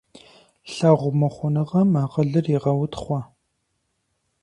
Лъагъумыхъуныгъэм 0.73 1.89
акъылыр 2.03 2.45
егъэутхъуэ. 2.55 3.19